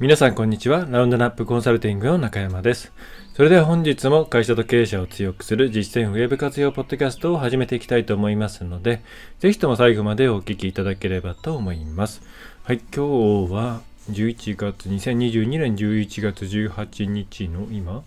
[0.00, 0.86] 皆さんこんにちは。
[0.88, 2.92] ラウンドナップコンサルティングの中山です。
[3.34, 9.02] それでは本日も会社と経営者を強くする実践ウェブ活用ポッドキャストを始めていきたいと思いますので、
[9.40, 12.22] ぜひとも最後までお聞きいただければと思います。
[12.62, 13.80] はい、今日は
[14.12, 18.04] 11月、2022年11月18日の今、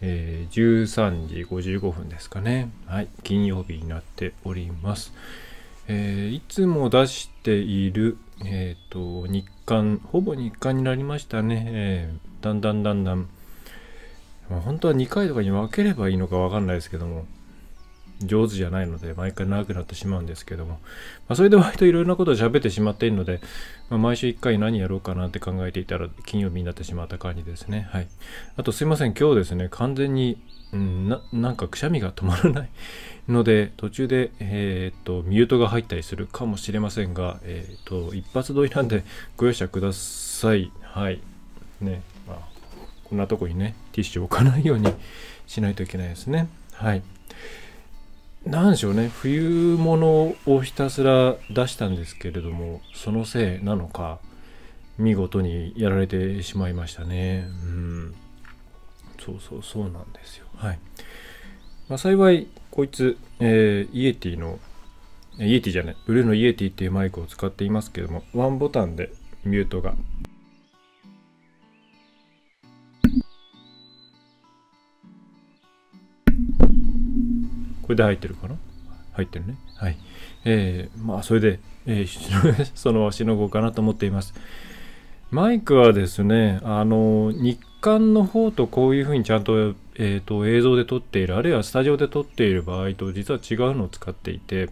[0.00, 2.72] えー13時55分ですかね。
[2.86, 5.12] はい、金曜日になっております。
[5.86, 13.28] えーいつも出している、えー、と日貫ほぼ日刊になりましたね、えーだんだんだんだん、
[14.50, 17.24] まあ本当は2回とかに分ければいいのか分かんないですけども。
[18.22, 20.78] 上手じゃないので毎回長くなってしまうんですけども、ま
[21.30, 23.40] あ、それで割といろいろなことを喋ってしまっているので、
[23.90, 27.88] まあ、毎週1回何やろうかなって考えていたら金曜日になってしまった感じですね。
[27.90, 28.08] はい。
[28.56, 30.38] あとすいません今日ですね完全に
[30.72, 32.68] うんななんかくしゃみが止まらない
[33.28, 39.04] ので途中で、えー、とミュートが入ったりするかもしれませんが、えー、と一発撮りなんで
[39.36, 40.72] ご容赦ください。
[40.82, 41.20] はい。
[41.80, 42.02] ね。
[42.26, 42.38] まあ
[43.04, 44.92] こんなとこにねティッシュ置かないように
[45.46, 46.48] しないといけないですね。
[46.72, 47.02] はい。
[48.46, 49.08] なんでしょうね。
[49.08, 54.18] 冬物をひたすら出したんですけれどもそのせいなのか
[54.98, 57.48] 見事にやられてしまいましたね。
[57.64, 58.14] うん。
[59.18, 60.46] そうそうそうなんですよ。
[60.56, 60.78] はい。
[61.88, 64.58] まあ、幸いこいつ、えーイエティの
[65.38, 65.96] イエティじゃない。
[66.06, 69.10] ブルーのイエティっていうマイクを使っていますけどもワンボタンで
[69.44, 69.94] ミュートが
[77.84, 78.56] これで入ってるかな？
[79.12, 79.96] 入ってるねはい
[80.44, 84.34] えー、まあそれで、えー そのしのごうかなと思っています
[85.34, 94.70] マイクはですね、あの、日刊の方とこういうふうにちゃんと,、えー、と映像で撮っている、あるいはスタジオで撮っている場合と実は違うのを使っていて、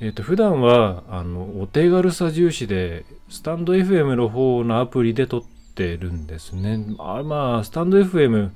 [0.00, 5.42] えー、と普段はあのお手軽さ重視で、スタンド FM の方のアプリで撮っ
[5.74, 6.84] てるんですね。
[7.00, 8.50] あまあ、スタンド FM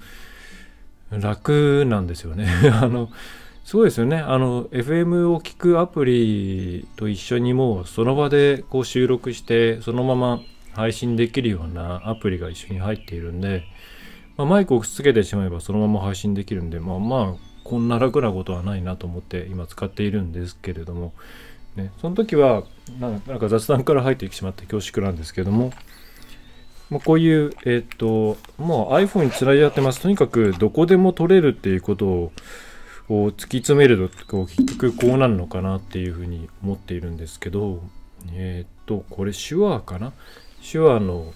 [1.10, 2.46] 楽なんですよね。
[2.80, 3.10] あの
[3.72, 4.18] すごいですよね。
[4.18, 10.42] あの、FM を聞くアプリと一緒にもうその場でこう収録して、そのまま
[10.74, 13.64] 配信できるようなアプリが一緒に入っているんで、
[14.36, 17.34] まあ、マイクをくっつけてしまえばそのまま配信できるんで、まあまあ、
[17.64, 21.14] こんな楽なことはないなと思って今使っているんですけれども、
[21.74, 22.64] ね、その時は
[23.00, 25.72] なんか雑談から入ってきてしまって恐縮なんですけども、
[26.90, 30.02] まあ、こういう、えっ、と、もう iPhone につないじゃってます。
[30.02, 32.32] とにかくどこでも撮れるっていうことを
[33.08, 37.82] こう突き詰めるとこう結局こうなるのかなっていうふうに思っているんですけど、
[38.32, 40.12] えっ、と、これ手話かな？
[40.70, 41.32] 手話の、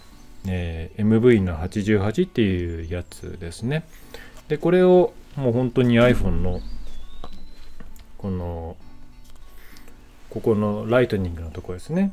[0.46, 3.86] えー MV の88っていうやつですね。
[4.48, 6.60] で、これをもう本当に iPhone の
[8.16, 8.76] この
[10.30, 12.12] ここのライトニングのところですね。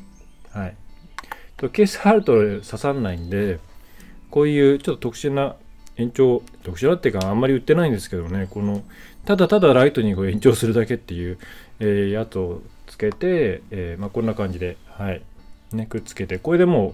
[0.52, 0.75] はい。
[1.58, 3.59] とケース貼ると刺さんないんで、
[4.30, 5.56] こういうちょっと特殊な
[5.96, 8.84] 延長、特殊なっていうかあんまり売ってないんですけどね、この
[9.25, 11.38] ただただライトニングを延長するだけっていう、
[11.79, 15.22] えーやつをつけて、えーまあ、こんな感じで、はい、
[15.72, 16.94] ね、くっつけて、これでもう、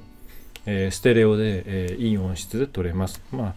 [0.66, 3.22] えステレオで、えいい音質で撮れます。
[3.31, 3.56] まあ、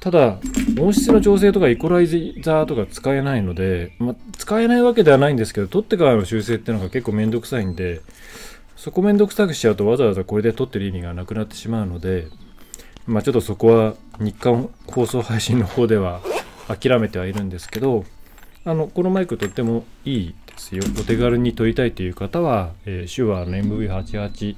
[0.00, 0.38] ただ、
[0.80, 8.00] 音質の調整とかイコライザーとか使えないので、まあ、使えないわけではないんですけど、撮ってからの修正っていうのが結構めんどくさいんで、
[8.76, 12.26] そこめんどくさくしちゃうとわざわざこれで撮ってる意味がなくなってしまうので、
[13.06, 16.20] まあちょっとそこは日刊放送配信の方では
[16.68, 18.04] 諦めてはいるんですけど、
[18.64, 20.82] あの、このマイクとってもいいですよ。
[20.98, 24.56] お手軽に撮りたいという方は、えー手話の MV88、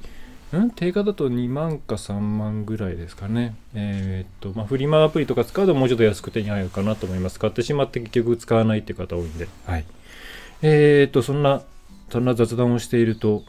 [0.58, 0.70] ん？
[0.70, 3.56] 定価だと2万か3万ぐらいですかね。
[3.74, 7.40] えーっと、まあフリマアプリとか使うともうちょっと安く手に入るかなと思います。
[7.40, 9.48] 買ってしまって結局使わないっていう方多いんで。
[9.66, 9.84] はい。
[10.62, 11.62] えーっと、そんな、
[12.10, 13.42] そんな雑談をしていると、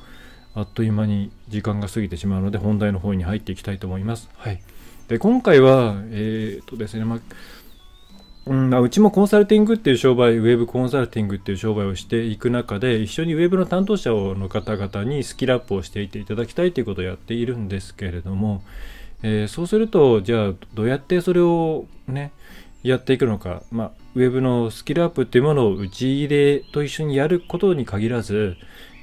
[0.56, 4.28] あっという間に時間が過ぎてしまうので本題の方に入っていきたいと思います。
[4.36, 4.60] はい。
[5.08, 7.20] で、今回は、えーっとですね、まあ、
[8.50, 18.64] うんあ、うちもコンサルティングっていう商売、ウェブコンサルティングっていう商売をしていく中で、一緒にウェブの担当者の方々にスキルアップをしていっていただきたいということをやっているんですけれども、
[19.24, 22.32] えーそうすると、じゃあ、どうやってそれをね、
[22.84, 28.56] やっていくのか、まあ、ウェブのスキルアップっていうものを打ち入れと一緒にやることに限らず、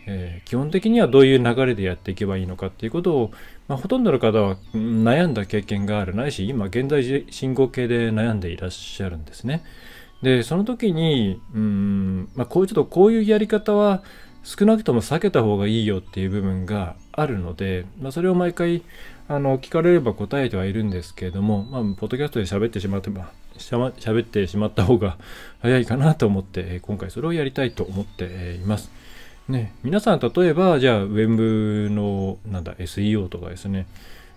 [0.07, 3.31] えー基本的にはどういう流れでやっていけばいいのかっていうことを、
[3.69, 9.65] まあ、ほとんどの方は悩んだ経験があるないし今現在進行形で悩んでいらっしゃるんですね。
[10.23, 14.03] でその時にうん、まあ、こういうちょっとこういうやり方は
[14.43, 18.83] 少なくとも避けた方がいいよっていう部分があるので、まあ、それを毎回
[19.29, 25.17] あの聞かれれば答えてはいるんですけれども、まあ、ポッドキャストで喋ってしまってばしゃま喋ってしまった方が
[25.61, 28.91] 早いかなと思って、今回それをやりたいと思っています。
[29.49, 33.87] ね、皆さん例えばじゃあウェブのなんだ SEO とかですね、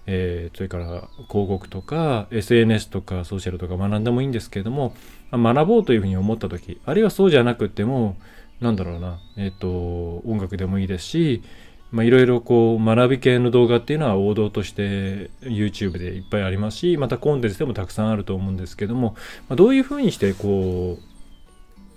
[0.05, 0.85] えー、それから
[1.29, 4.93] 広告とか SNS とかソーシャルとか学んでもいいんですけれども、
[5.31, 8.17] 学ぼうというふうに思った時あるいはそうじゃなくても
[8.59, 11.43] なんだろうな、えっ、ー、と音楽でもいいですし
[11.91, 19.15] まあ、いろいろこう学び系の動画っていうのは王道として YouTube でいっぱいありますしまたコンテンツでもたくさんあると思うんですけども、
[19.47, 21.16] まあ、どういうふうにしてこう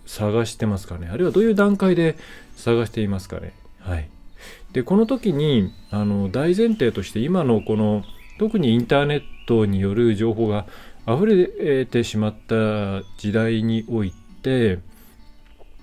[0.06, 1.08] 探してますかね。
[1.10, 2.16] あるいはどういう段階で
[2.56, 3.52] 探していますかね。
[3.80, 4.08] はい。
[4.72, 8.04] でこの時にあの大前提として今のこの
[8.38, 10.66] 特にインターネットによる情報が
[11.06, 14.12] 溢れてしまった時代におい
[14.42, 14.78] て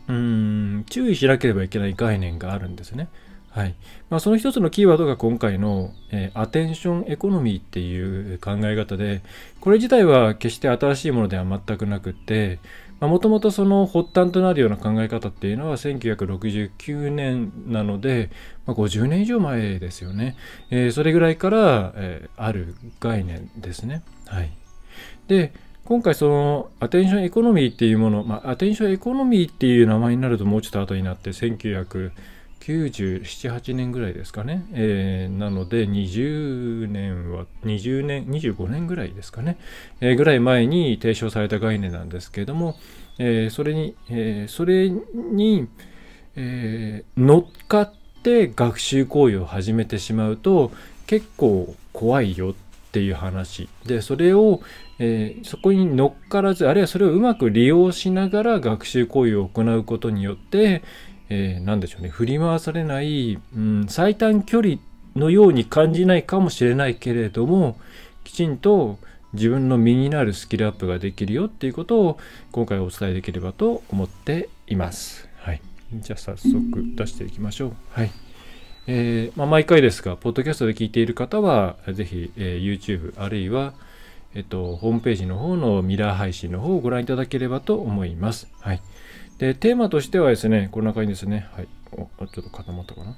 [0.07, 3.09] うん注意しなければいけない概念があるんですね。
[3.49, 3.75] はい。
[4.11, 9.23] まあ、その一つのキーワードが今回の、えー、アテンションエコノミーっていう考え方で
[9.59, 12.59] これ自体は決して新しいものでは全くなくて
[12.99, 18.31] もともとその発端となるような考え方っていうのは1969年なので、
[18.65, 20.35] まあ、50年以上前ですよね、
[20.71, 24.01] えー、それぐらいから、えー、ある概念ですね。
[24.25, 24.51] はい、
[25.27, 25.53] で
[25.85, 32.11] 今回そのアテンションエコノミーっていうもの、まあ、アテンションエコノミーっていう名前になるともうちょっと後になって1900
[32.67, 34.65] 97、8年ぐらいですかね。
[34.73, 39.57] えー、なので、20年は、20年、25年ぐらいですかね。
[40.01, 42.75] えー、ぐらい前に提唱された概念なんですけれども、
[43.19, 45.69] えー、それに、えそれに、
[46.35, 50.71] え乗っかって学習行為を始めてしまうと、
[51.07, 52.53] 結構怖いよっ
[52.91, 53.69] ていう話。
[53.85, 54.61] で、それを、
[54.99, 60.83] えそこに乗っからず、あるいはそれをうまく利用しながら学習行為を行うことによって、
[61.29, 64.77] えー、何でしょうね振り回されない、うん、最短距離
[65.15, 67.79] のように感じないかもしれないけれども
[68.23, 68.97] きちんと
[69.33, 72.17] 自分の身になるスキルアップができるよっていうことを
[72.51, 75.27] 今回お伝えできればと思っています。
[75.37, 75.61] はい、
[75.93, 77.73] じゃあ早速出していきましょう。
[77.91, 78.11] はい
[78.89, 83.73] えーまあ、毎回ですが、ポッドキャストで聞いている方は、ぜひ、えー、YouTube あるいは、
[84.33, 88.47] えっと、ホームページの方のミラー配信の方をご覧いただければと思います。
[88.61, 88.81] はい。
[89.37, 91.47] で、テーマとしてはですね、こんな感じですね。
[91.55, 91.67] はい。
[91.91, 93.15] おちょっと固まったかな。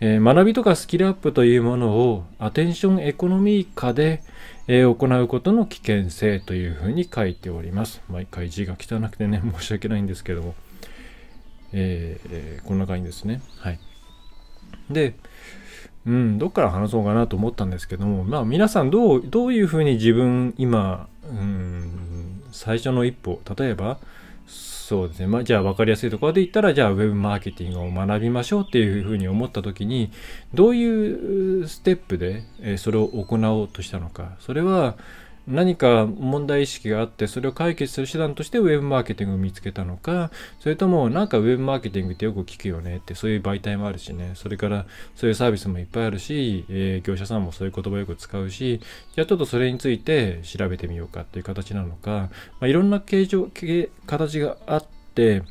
[0.00, 4.22] えー、学びとかスキルアップというものをアテンションエコノミー化で、
[4.68, 8.02] えー、行うことの危険性というふうに書いております。
[8.10, 10.54] 毎回字が汚くてね、 申し訳ないんですけども。
[11.72, 13.40] えー、えー、こんな感じですね。
[13.58, 13.80] はい。
[14.90, 15.14] で、
[16.06, 23.98] うん、どっから話そうかなと思ったんですけども、まあ皆さんどう、どういうふうに自分今、うん、最初の一歩、例えば、
[24.46, 25.26] そうですね。
[25.26, 30.12] まあ、じゃあ分かりやすいところで言ったら、じゃあ Web マーケティングを学びましょうっていうふうに思った時に、
[30.54, 32.44] どういうステップで
[32.78, 34.36] それを行おうとしたのか。
[34.38, 34.96] それは、
[35.46, 44.32] 何か問題意識があってそれを解決する手段としてウェブマーケティングを見つけたのかそれともなんかウェブマーケティングってよく聞くよねってそういう媒体もあるしね。
[44.34, 48.80] それからそういうサービスもいっぱいあるし、えー、業者さんもそういう言葉よく使うし
[49.14, 52.30] じゃあちょっとそれについて調べてみようかっていう形なのか、ま
[52.62, 53.90] あ、いろんな形状形
[54.40, 55.42] があって、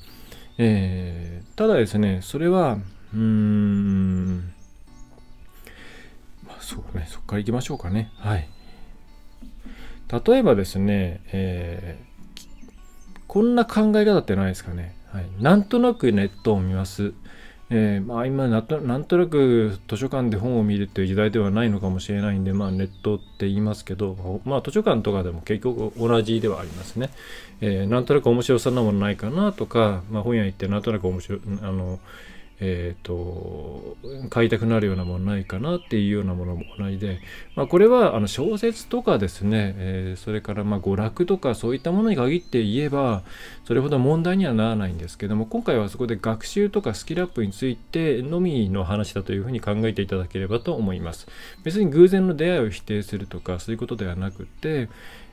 [0.58, 2.80] えー、ただですねそれは
[3.14, 4.54] うーん
[6.46, 8.50] まあそうねそこから行きましょうかねはい
[10.26, 14.96] 例えばですね、えー、こんな考え方ってないですかね。
[15.12, 17.14] はい、なんとなくネットを見ます。
[17.72, 27.10] えー、まあ、今なんとなく図書館で本を見るっていう時代ではないのかもしれないんで、まあ、ネットって言いますけど、まあ、図書館とかでも結局同じではありますね。
[27.62, 32.00] えー、なんとなく面白そうなものないかなとか、まあ、本屋行ってなんとなく面白いあの
[32.60, 33.98] えーと、
[34.30, 37.20] 買いたくなるようなものないかなっていうようなものも同じで、
[37.56, 43.24] まあ、これはあの小説とかですね、えー、それからま娯楽とかそういったものに限って言えば
[43.66, 51.28] それほど問題にはならないんですけども今回はそこで学習とかスキルアップについてのみの話だというふうに考えていただければと思います。
[51.64, 54.90] 別に偶然の出会いを否定するとかそういうことではなくて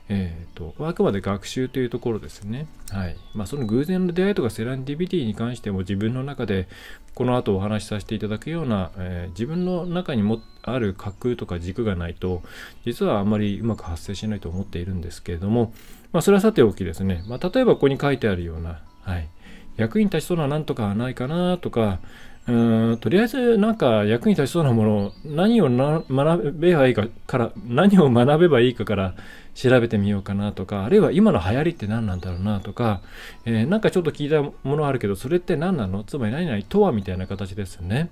[0.09, 2.67] えーと、あくまで学習というところですね。
[2.91, 3.15] はい。
[3.33, 6.67] まあ、その偶然の出会いとかセランディビティに関しても自分の中で
[7.13, 12.41] この後お話しさせていただくような、えー、自分の中にもある架空とか軸がないと
[12.85, 15.73] 実はあまりうまく発生しないと思っているんですけれども、
[16.11, 19.29] まあ、それはさておきですね、まあ、例えばここに書いてあるような、はい、
[19.77, 21.99] 役に立ちそうな何とかはないかなとか
[22.45, 22.51] う
[22.95, 29.15] んとりあえずなんか役に立ちそうなもの何を学べばいいかから何を学べばいいかから
[29.55, 33.01] 調べてみようかなとかあるいは今の流行りって何なんだろうなとか、
[33.45, 36.03] えー、なんかちょっと聞いたものあるけどそれって何なの？
[36.03, 38.09] つまり何々とはみたいな形ですね、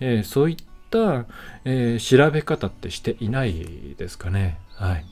[0.00, 0.56] えー、そういっ
[0.90, 1.26] た、
[1.64, 4.58] えー、調べ方ってしていないですかね。
[4.74, 5.04] はい。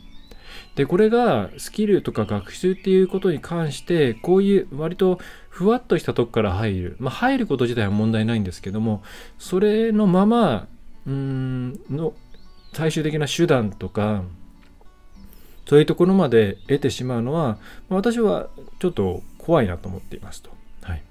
[0.75, 5.19] でこれがスキルとか学習っていうことに関してこういう割と
[5.57, 6.97] ふわっとしたとこから入る。
[6.99, 9.03] まあ、入ること自体は問題ないんですけども、
[9.39, 10.69] それのまま、
[11.07, 12.13] うんの、
[12.75, 14.23] 最終的な手段とか
[15.67, 17.59] そういうところまで得てしまうのは、
[17.89, 18.49] 私は
[18.81, 20.51] ちょっと怖いなと思っていますと。
[20.83, 21.03] はい、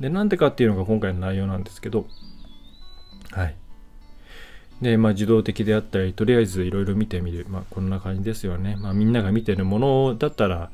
[0.00, 2.06] でなんでかっていうのが今回の内容なんですけど、
[3.30, 3.54] はい。
[4.80, 7.46] で、まあ、自動的であったり、とりあえずいろいろ見てみる。
[7.48, 8.76] まあ、こんな感じですよね。
[8.80, 10.72] まあ、みんなが見てるものだったら、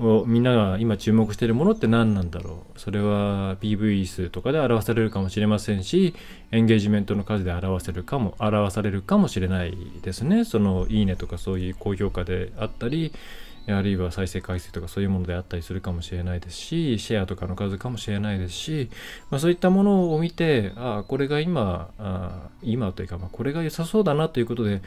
[0.00, 2.80] をみんなが今注目しているものって何なんだろう？
[2.80, 6.14] それは PV 数とかで表されるかもしれませんし
[6.50, 10.44] エンゲージメントの数で表せるかも表されるかもしれないですね。
[10.44, 13.12] そのいいねとかそういう高評価であったり
[13.68, 18.90] あるいは再生回数とかそういうものであったりするかもしれないですしシェアとかの数かもしれないですし、
[19.30, 24.80] まあ、そういったものを見てああこれが今あ今というか、まあ、これが良さそうだなということで、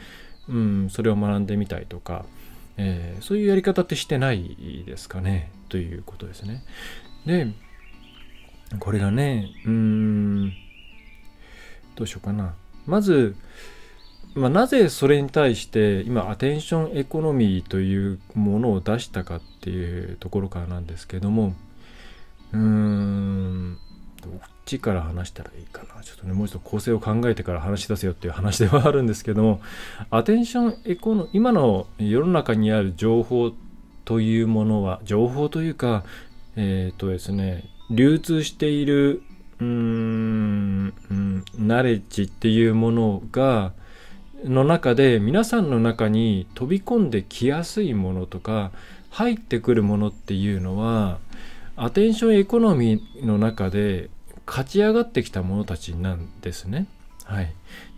[0.48, 2.26] うん、それを学んでみたいとか
[2.76, 6.64] えー、そういうやり方ってしてないですかねということですね。
[7.26, 7.48] で、
[8.80, 10.52] これがね、うーん、
[11.94, 12.54] どうしようかな。
[12.86, 13.36] まず、
[14.34, 21.54] まあ、なぜそれに対して今アテンションエコノミーというものを出したかっていうところからなんですけども
[22.52, 23.78] うーん
[24.24, 26.02] どっちから話したらいいかな。
[26.02, 29.60] ちょっとねもう一度構成を考えてから話し出せよっていう話ではあるんですけども
[30.10, 33.52] アテンションエコノ今の世の中にある情報
[34.04, 36.04] というものは情報というか
[36.56, 39.22] えっ、ー、とですね流通している
[39.60, 43.72] うーんナレッジっていうものが
[44.44, 48.72] の中で皆さんの中に飛び込んできやすいものとか
[49.10, 51.18] 入ってくるものっていうのは
[51.76, 54.10] アテンションエコノミーの中で
[54.46, 56.86] 勝ち上がってきた者たちなんですね。
[57.24, 57.54] はい、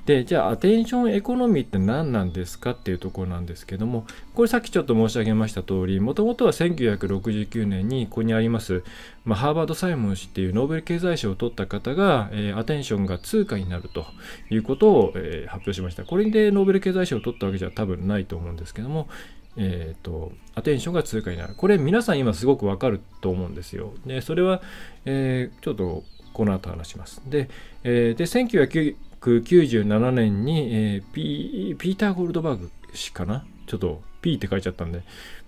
[0.07, 8.85] でじゃあアテンションエコノミーって何なんですかっていうところなんですけどもこれさっきちょっと申し上げました通りもともとは1969年にここにあります、
[9.25, 14.07] まあ、ハーバード・サイモン氏っていうノーベル経済賞を取った方が、えー、アテンションが通貨になると
[14.49, 19.09] いうことを、えー、発表しましたこれでノーベル経済賞を取ったわけじゃ多分ないと思うんですけども
[19.59, 21.55] えーと、アテンションが通貨になる。
[21.55, 23.95] これ皆さん今すごくわかると思うんですよ。
[24.05, 24.61] で、それは、
[25.07, 26.05] えー、ちょっと
[26.37, 27.23] この後話します。
[27.27, 27.49] で、
[27.83, 33.47] えー、で1997年に、えー、ピピーター・ゴールドバーグ氏かな？
[33.67, 35.01] ちょっと P って書いちゃったんで、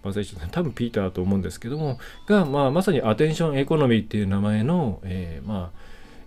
[0.03, 0.49] 忘れちゃった。
[0.49, 5.79] 多分ピーターだと思うんですけども、が、まあ、まさにアテンションエコノミーっていう名前の、えー、まあ、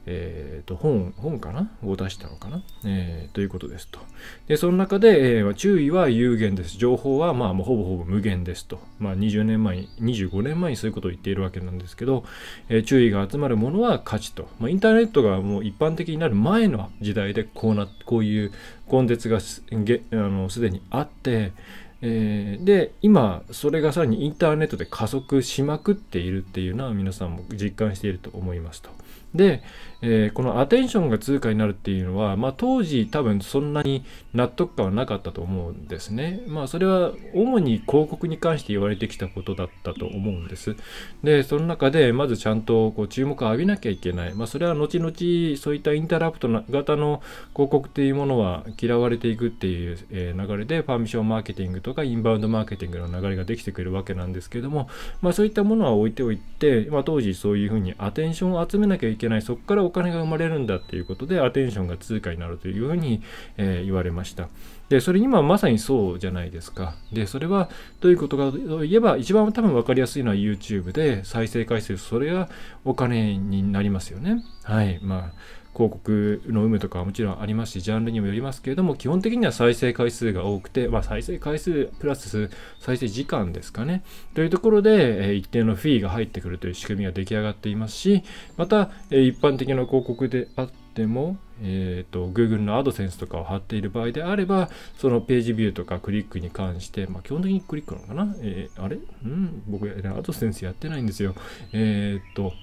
[0.07, 1.69] えー、と本本かな？
[1.85, 3.99] を出したのかな、えー、ということですと。
[4.47, 6.77] で、その中で、えー、注意は有限です。
[6.77, 8.79] 情報は、まあ、もうほぼほぼ無限ですと。
[8.99, 12.23] まあ、20年前に、25年前にそういうことを言っているわけなんですけど、
[12.69, 14.47] えー、注意が集まるものは価値と。
[14.59, 18.51] まあ、インターネットがもう一般的になる前の時代でこうな、こういう
[18.91, 19.75] 根絶がすあ
[20.15, 21.53] のすでにあって、
[22.01, 28.89] えー、で今それがさらにインターネットで加速しまくっているっていうのは皆さんも実感していると思いますと。
[29.35, 29.61] で、
[30.01, 34.03] えー、このアテンションが通貨になるっていうのは、まあ、当時多分そんなに
[34.33, 36.41] 納得感はなかったと思うんですね。
[36.47, 40.75] まあそれは主に広告に関して言われてきたことだったと思うんです。
[41.23, 44.33] で、その中でまずちゃんとこう注目を浴びなきゃいけない。
[44.33, 47.21] まあそれは後々そういったインタラプト型の
[47.53, 54.89] 広告っていうものは嫌われていくっていう、流れでパーミッションマーケティングとかインバウンドマーケティングの流れができてくるわけなんですけども、
[55.21, 63.21] まあそういったものは置いておいて、まあ当時そういうふうにアテンションを集めなきゃいけない、そこからお金が生まれるんだっていうことでアテンションが通貨になるというふうに、
[63.57, 64.47] えー、言われました。
[64.87, 66.95] で、それ今まさにそうじゃないですか。
[67.11, 67.69] で、それは
[67.99, 72.49] どういうことかといえば、一番多分分かりやすいのは YouTube で再生回数、それが
[72.85, 74.43] お金になりますよね。
[74.63, 74.99] はい。
[75.01, 82.49] まあ広告の有無とかはもちろんありますし、ジャンルにもよりますけれども、基本的には再生回数が多くて、まあ、再生回数プラス
[82.79, 84.03] 再生時間ですかね。
[84.33, 88.23] というところで、え一定のフィーが入ってくるという仕組みが出来上がっていますし、
[88.57, 98.97] また、え一般的な広告であっても、えーと、Google の AdSense とかを貼っている場合であれば、そのページビューとかクリックに関して、まあ、基本的にクリックなのかな、えー、あれ？
[99.23, 101.35] うん、僕、ね、AdSense やってないんですよ。
[101.71, 102.53] えっ、ー、と、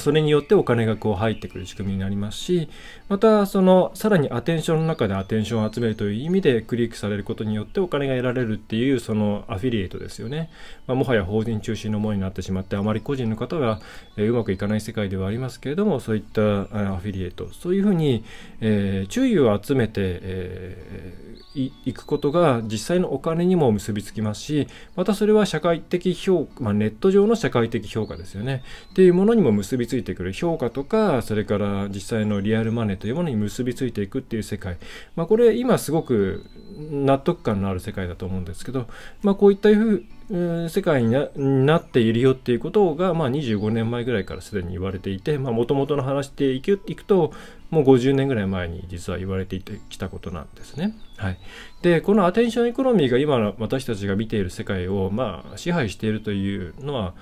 [0.00, 2.68] それによってお金がこう入ってくる仕組みになりますし、
[3.08, 10.50] またそのさらにアテンションの中でアテンションを集めるという意味でクリックされることによってお金が得られるっていうそのアフィリエイトですよね。
[10.86, 13.80] まあ、もはや法人中心のものになってしまってあまり個人の方は、
[14.16, 16.64] え、うまくいかない世界ではありますけれどもそういったア
[16.96, 17.48] フィリエイト。
[17.52, 18.24] そういうふうに、
[18.60, 28.62] えー、注意を集めて、えー、いくことが実際のお金にも結びつきますしまたそれは社会的評価、まあ、ネット上の社会的評価ですよね。
[28.90, 34.78] っていうものにも結結びついてくる評価とかそれから実際のリアルマネーというものに結びついていくっていう世界、
[35.14, 36.46] まあ、これ今すごく
[36.90, 38.86] 納得感のある世界だと思うんですけど、
[39.22, 47.32] まあ、こういったふう世界になっているよっていうことが、まあ、25年前ぐらいからすでに言われていてもともとの話でいくいくと
[47.70, 49.60] もう50年ぐらい前に実は言われて
[49.90, 50.94] きたことなんですね。
[51.18, 51.38] はい、
[51.82, 57.14] でこのアテンションエコノミーが今の私たちが見ている世界を、まあ、支配しているというのは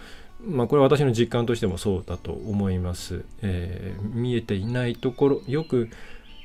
[0.46, 3.24] まあ、これは私の実感としてもそうだと思います。
[3.42, 5.90] えー、見えていないところよく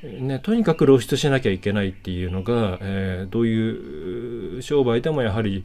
[0.03, 5.63] ね、とにかく露出しなきゃいけないっていうのが、えー、どういう商売でもやはり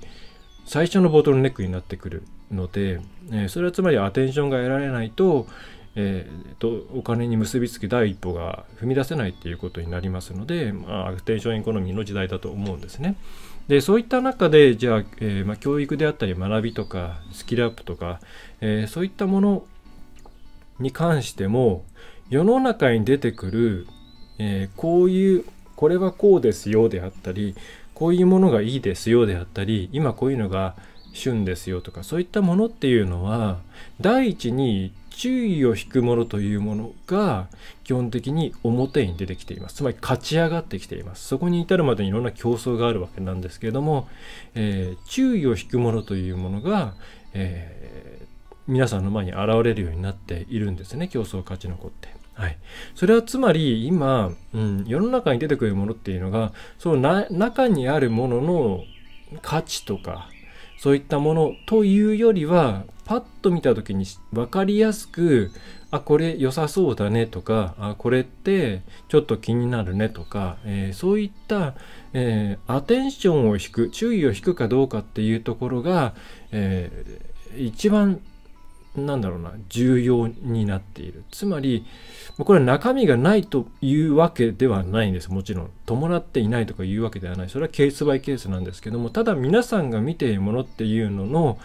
[0.66, 3.00] 最初のボトルネックになってくるので、
[3.30, 5.46] えー、それはつまりアテンションが得られないと,、
[5.94, 13.16] えー、とお金に結びつき第一歩が踏み出せないっていうことになりますので、まあ、アテンションエコノミーの時代だと思うんですね。
[13.68, 18.20] でそういった中でじゃあ、えーま、教育であったり学びとかスキルアップとか、
[18.60, 19.64] えー、そういったもの
[20.78, 21.84] に関しても
[22.28, 23.86] 世の中に出てくる
[24.38, 25.44] えー、こういう
[25.76, 27.54] これはこうですよであったり
[27.94, 30.74] こういうものがいいですよであったり今こういうのが
[31.12, 33.58] 旬ですよとかそういったものっていうのは
[34.00, 37.48] 第一に注意を引くものというものが
[37.84, 39.76] 基本的に表に出てきています。
[39.76, 41.26] つまり勝ち上がってきています。
[41.26, 44.08] そこに至るまでにいろんな競争があるわけなんですけれども、
[44.54, 46.94] えー、注意を引くものというものが、
[47.32, 48.26] えー、
[48.68, 51.08] 皆さんの前に現れるようになっているんですね。
[51.08, 52.14] 競争勝ち残って。
[52.34, 52.58] はい、
[52.94, 58.84] それはつまり今、うん、世の中に出てくるものっていうのがその中にあるものの
[59.40, 60.28] 価値とか
[60.76, 65.52] そういったものというよりはパッと見た時に分かりやすく
[65.92, 71.74] あこれ良さそうだねとかあこれってちょっと気になるねとか、えー、そういった、
[72.12, 76.14] えー、アテンションを引く注意を引くかどうかっていうところが、
[76.50, 78.20] えー、一番
[78.96, 81.22] なんだろうな重要になっている。
[81.30, 81.86] つまり
[82.38, 85.30] これは中身がないというわけではないんです。
[85.30, 85.70] もちろん。
[85.84, 87.50] 伴っていないとかいうわけではない。
[87.50, 91.58] それはケースバイケースなんですけどもただ皆さんが見ているものっていうのの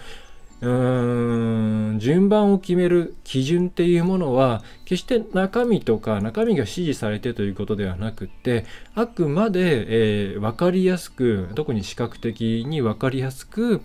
[0.62, 13.81] うーん順番を決める基準っていうものは決して中身とか中身が指示されてということではなくってあくまで、えー、分かりやすく特に視覚的に分かりやすく、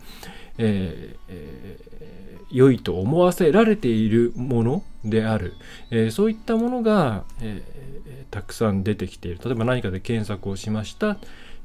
[0.58, 5.54] えーえー、良いと思わせられているものである、
[5.90, 9.40] えー、そういったものが、えー、たくさん出てきている。
[9.42, 11.16] 例えば何かで検索をしました。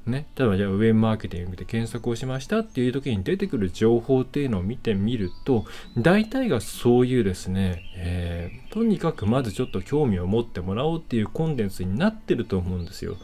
[0.06, 13.16] ね、例えばじゃあウェブマーケティングで検索をしましたっていう時に出てくる情報っていうのを見てみると大体がそういうですね、えー、とにかくまずちょっと興味を持ってもらおうっていうコンテンツになってると思うんですよ。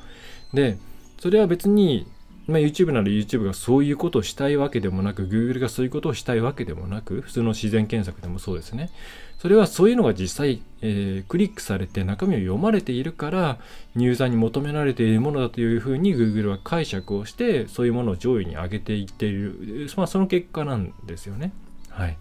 [0.54, 0.78] で
[1.20, 2.06] それは別に
[2.48, 8.90] まあ、YouTube なら YouTube がそういうことをしたいわけでもなく Google がそういうことをしたいわけでもなく普通の自然検索でもそうですね
[9.38, 13.60] それはそういうのが実際、えー、クリックされて中身を読まれているから
[13.95, 21.52] ユーザーに求められているものだというふうに Google は解釈をしてそういうものを上位に上げていっている、まあ、その結果なんですよね。
[21.89, 22.17] はい、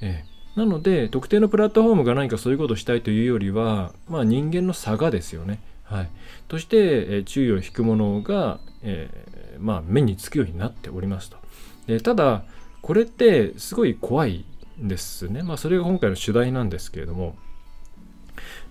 [0.00, 5.60] えー、なので特定のプラットフォームが何かそういうことをしたいというよりは、まあ、人間の差がですよね。
[5.82, 6.10] はい、
[6.48, 9.10] として、えー、注意を引くものが、え
[9.58, 11.36] まあ、目につくようになっておりますと。
[11.86, 12.44] でただ
[12.80, 14.44] これってすごい怖い
[14.78, 15.42] ですね。
[15.42, 17.36] まあそれが今回の主題なんですけれども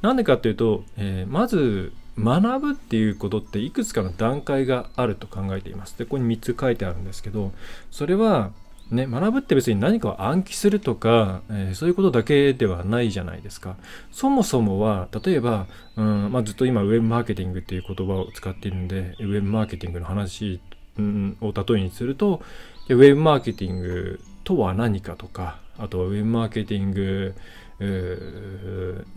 [0.02, 5.98] なんでかっていうと、えー、まず学ぶっていうことっていくつかの段階があると考えています。
[5.98, 7.52] でここに3つ書いてあるんですけど
[7.92, 8.52] それは
[8.92, 13.78] ね、学ぶって別に何かを暗記するとか、えー、そういうことだけではないじゃないですか。
[14.12, 20.60] そもそもは、例えば、うんまあ、ずっと今ウェブマーケティングっていう言葉を使っているんで、ウェブマーケティングの話、
[21.00, 22.44] を例えにすると、
[22.90, 27.36] ウェブマーケティングとは何かとか、あとはウェブマーケティング、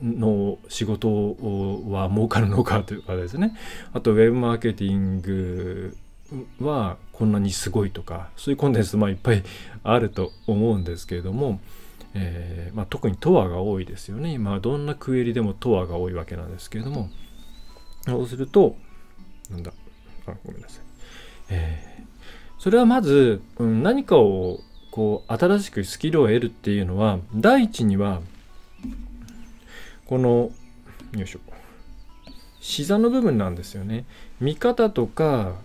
[0.03, 1.37] の仕事
[1.89, 3.57] は儲かるのかというかですね。
[3.93, 5.97] あとウェブマーケティング
[6.61, 9.45] はこんなにすごいとかそういうコンテンツまあいっぱい
[9.85, 11.61] あると思うんですけれども、
[12.15, 14.33] えー、まあ、特にトアが多いですよね。
[14.33, 17.11] 今どんなクエリでもトアが多いわけなんですけれども
[18.07, 18.77] そうすると
[19.51, 19.73] なんだ？
[20.27, 20.83] あごめんなさい、
[21.51, 24.61] えー、それはまず、うん、何かを
[24.97, 28.23] こう新しくスキルを得るっていうのは第一には
[30.07, 30.51] この
[31.13, 31.41] よいしょ。
[32.63, 34.07] 視座の部分なんですよね。
[34.41, 35.57] 見方とか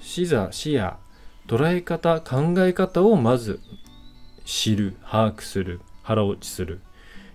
[0.00, 0.96] 視座視野
[1.46, 3.60] 捉え方考え方をまず
[4.44, 6.80] 知る把握する腹落ちする。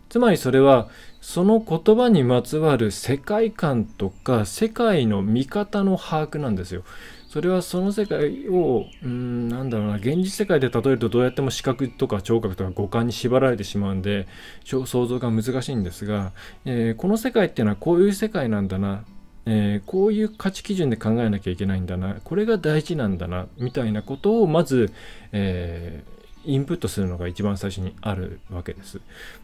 [0.09, 0.89] つまりそれは
[1.21, 6.83] その言葉にまつわる世界観とか世界の見方の把握なんですよ。
[7.27, 14.27] それはその世界をうんなんだろうな現実世界で例えるとどうやっても視覚とか聴覚とか五感に縛られてしまうんで
[14.63, 16.31] 想像が難しいんですが、
[16.65, 19.03] えー、この世界っていうのはこういう世界なんだな
[19.49, 24.91] えー、こういう価値基準で考えなきゃいけないんだなこれが大事なんだなみたいなことをまず、
[25.31, 26.16] えー
[26.47, 29.01] インプットするのが一番最初にあるわけです。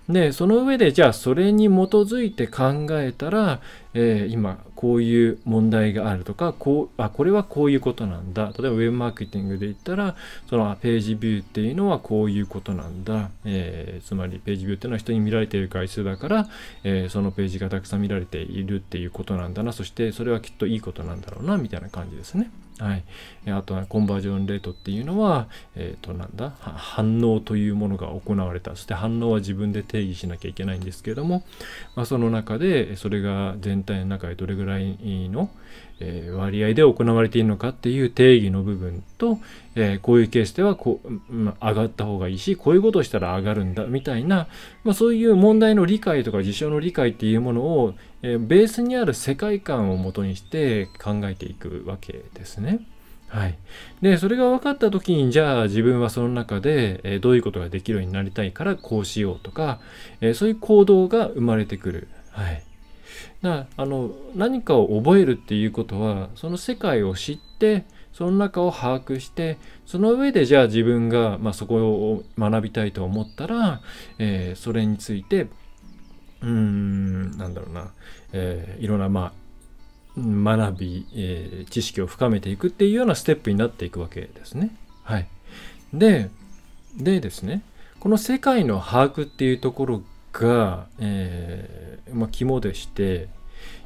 [0.09, 3.59] で、その上でじゃあそれに基づいて考えたら、
[3.93, 8.53] えー、今こういう問題があるとか、こう、あ、これはこういうことなんだ。
[8.57, 10.15] 例えばウェブマーケティングで言ったら、
[10.49, 13.29] そのページビューっていうのはこういうことなんだ。
[13.45, 16.49] えー、つまりページビューっていうのは人に見られている回数だから、
[16.83, 19.73] えー、そのページがたくさん見られているっていうことなんだな。
[19.73, 22.49] そしてそれはきっといいことなんだろうな、みたいな感じですね。
[22.79, 23.03] はい、
[23.51, 26.53] あとはコンバージョンレートっていうのは、えっ、ー、となんだ？
[26.59, 28.71] 反応というものが行われた。
[28.71, 31.43] そして反応は自分で定義しなきゃいけないんですけれども、
[31.95, 34.97] まあ、その中でそれが全体の中でどれぐらい
[35.29, 35.49] の、
[36.03, 39.39] え、割合で行われているのかっていう定義の部分と、
[39.75, 44.47] え、こういうケースではこう、ま、上がった方がいいしこういうことをしたら上がるんだみたいな、
[44.83, 52.81] まあ、そういう問題の理解とか事象の理解っていうものを、え、ベースにある世界観をもとにして考えていくわけですね。
[53.33, 53.57] はい、
[53.99, 59.79] でそれが分かった時にじゃあ自分はその中で、え、どういうことができるようになりたいからこうしようとか、
[60.21, 62.07] え、そういう行動が生まれてくる。
[62.29, 62.63] はい、
[63.43, 73.81] だあの何かを覚えるっていうことはその世界を知ってその中を把握してその上でじゃあ自分が、まあ、そこを学びたいと思ったら、
[74.17, 75.47] えー、それについて
[76.41, 77.91] うんなんだろうな、
[78.31, 79.43] えー、いろんなまあ
[80.17, 84.75] 学び、えー、知識を深めていくっていうようなステップになっていくわけですね。
[85.03, 85.27] はい。
[85.91, 86.29] で、
[86.95, 87.63] でですね、
[87.99, 90.01] この世界の把握っていうところ
[90.33, 93.29] が、えー、まあ、肝でして、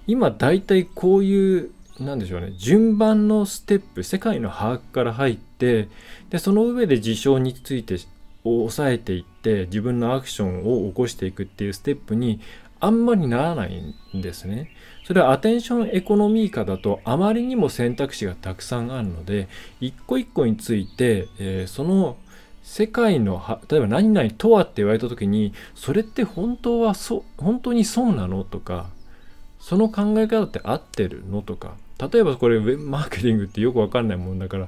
[0.07, 5.89] 今大体こういう、なんでしょうね、順番のステップ、世界の把握から入って、
[6.29, 7.95] で、その上で事象について
[8.43, 12.39] を抑えていって、自分のアクションを起こしていくっていうステップに
[12.79, 14.71] あんまりならないんですね。
[15.03, 19.47] それはアテンションエコノミー化だとあまりにも選択肢がたくさんあるので
[19.79, 22.17] 一個一個について、えー、その
[22.67, 28.89] 世界の例えば何々とはって言われた時にそれって本当はそ本当にそうなのとか
[29.57, 34.67] その考え方って合ってるのとか例えばこれウェブマーケティングってよくわかんないもんだから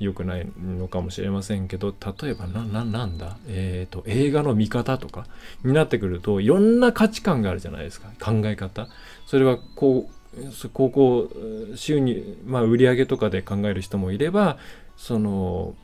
[0.00, 5.28] 良くないのかもしれませんけど例えばなななんだ、えーと、映画の見方とか
[5.64, 8.08] になってくるといろんな価値観があるじゃないですか。
[8.20, 8.88] 考え方。
[9.24, 11.30] それはこう高校
[11.76, 14.58] 収入、まあ、売り上げとかで考える人もいれば
[14.96, 15.74] その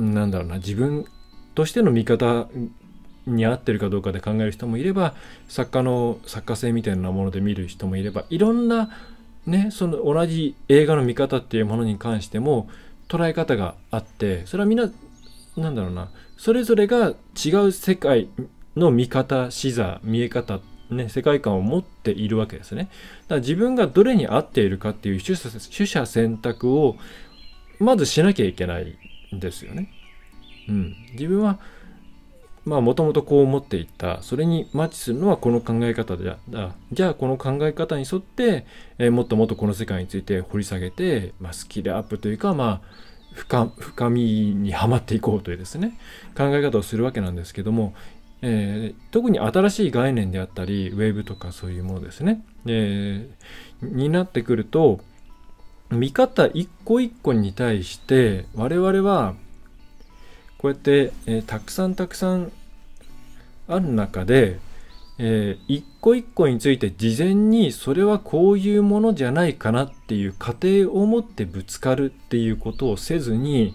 [0.00, 1.06] なんだろうな自分
[1.54, 2.48] としての見方
[3.26, 5.14] に合ってるかどうかで考える人もいれば
[5.48, 8.90] 作家の作家性みたいなもので見る人もいればいろんな
[9.46, 12.68] ねその同じ映画の見方っていうものに関しても
[13.08, 14.90] 捉え方があってそれはみんな
[15.56, 18.28] なんだろうなそれぞれが違う世界
[18.76, 20.60] の見方視座見え方
[20.90, 22.84] ね、世界観を持っているわけですね。
[22.84, 26.96] だから自分がどれに合っているかっていう取捨選択を
[27.78, 28.98] まずしなきゃいけない
[29.32, 29.90] ですよね。
[30.68, 30.96] うん。
[31.12, 31.58] 自分は
[32.64, 38.66] まあもともとこう思っていたそれにマッチするのはこの考え方でだじゃあこの考え方に沿って、
[38.98, 44.22] えー、もっともっとこの世界について掘り下げて、まあ、スキルアップというかまあ深深み
[44.54, 45.98] にはまっていこうというですね
[46.36, 47.94] 考え方をするわけなんですけども、
[48.42, 55.00] えー、特に新しい概念であったりウェブとかそういうものですね、えー、になってくると
[55.90, 59.34] 見方一個一個に対して我々は
[60.58, 62.52] こうやって、えー、たくさんたくさん
[63.66, 64.58] ある中で、
[65.18, 73.74] えー、一個一個について事前にそれはこういうものじゃないかなっていう過程を持ってぶつかるっていうことをせずに、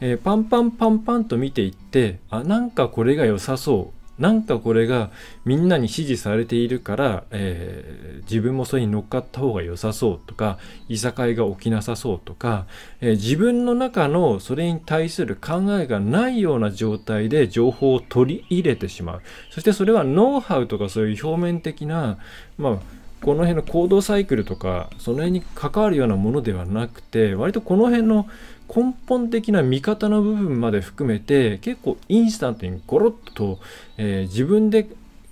[0.00, 3.99] えー、パンパンパンパンと見ていってあなんかこれが良さそう。
[4.20, 5.10] なんかこれが
[5.46, 12.66] みんなに支持されているから、えー、自分もそれに乗っかった方が良さそうとかいさかいが起きなさそうとか、
[13.00, 19.22] えー、自分の中のそれに対する考えがないような状態で情報を取り入れてしまう。
[19.50, 22.18] そしてそれはノウハウとかそういう表面的な
[22.58, 22.78] まあ
[23.22, 28.26] この辺の行動サイクルとかその辺に関わるようなものではなくて割とこの辺の
[28.74, 33.58] 根本的な見方の部分まで含めて結構インスタントにゴロッと、
[33.96, 34.84] えー、自分で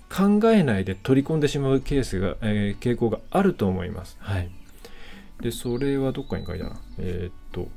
[0.09, 4.17] 考えないで取り込んでしまうケースが、えー、傾向があると思います。
[4.19, 4.49] はい。
[5.39, 6.81] で、それはどっかに書いたな。
[6.97, 7.69] えー、っと、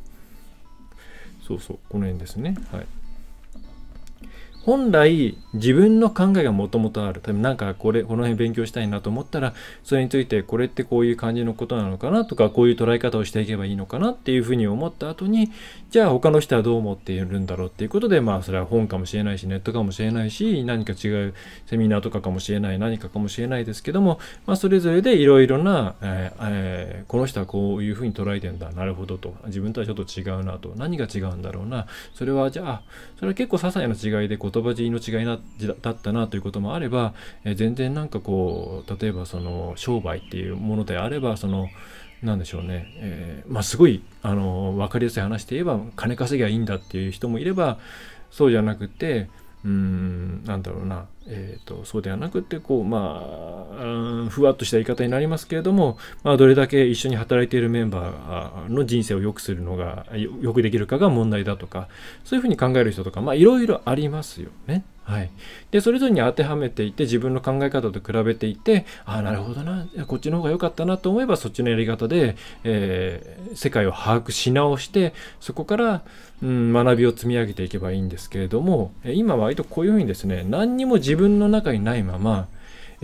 [1.46, 2.57] そうそう、この辺ですね。
[2.72, 2.87] はい。
[4.64, 7.20] 本来自分の考えがもともとある。
[7.20, 15.51] 多分なんかこれこの辺勉強したいなと思ったらそれについてこれってこういう感じのことなのかなとかこういう捉え方をしていけばいいのかなっていうふうに思った後に
[15.90, 21.35] じゃあ他の人はどう思っているんだろうっていうことでまあそれは本かもしれないしネットかもしれないし何か違う
[21.66, 28.70] セミナーとかかもしれない何かかもしれないですけども、まあ、それぞれでいろいろな、えーえー、この人はこういうふうに捉えてんだ。
[28.72, 29.35] なるほどと。
[29.46, 30.72] 自分とはちょっと違うなと。
[30.77, 31.87] 何が違うんだろうな。
[32.14, 32.83] それはじゃあ
[33.16, 35.38] それは結構些細な違いで言葉尻の違いな
[35.80, 41.68] だったなということもあれば、え、全然なんかこう例えばその商売っていうものであればその
[42.22, 47.78] なんでしょうね、えー、まあ、すごいあの分かりやすい話で言えば金稼ぎゃいいんだっていう人もいれば
[48.30, 49.28] そうじゃなくて
[49.64, 61.88] うんなんだろうな、えーと、そうではなくてこうまあふわっとした言い方になりますけれども、まあ、どれだけ一緒に働いているメンバーの人生を良くするのがよくできるかが問題だとか
[62.24, 64.85] そういうふうに考える人とかまあいろいろありますよね。
[65.04, 65.30] はい、
[65.72, 76.02] でそれぞれに当てはめていて自分の考え方と比べていてああなるほどなこっちの方が良かったなと思えばそっちのやり方で、えー、世界を把握し直してそこから、
[76.40, 82.48] うん、学びを積み上げていけばいいんですけれども今は割とこういうふうにですね何にも自自分の中にないまま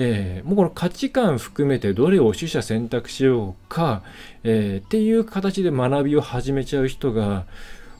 [0.00, 4.02] えー、もうこの価値観含めてどれを取捨選択しようか、
[4.44, 7.46] えー、っていう形で学びを始めちゃう人が